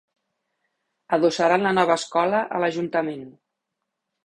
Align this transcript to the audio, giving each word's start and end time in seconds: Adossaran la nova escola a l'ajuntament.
Adossaran 1.17 1.67
la 1.67 1.75
nova 1.81 1.99
escola 2.03 2.41
a 2.59 2.65
l'ajuntament. 2.65 3.25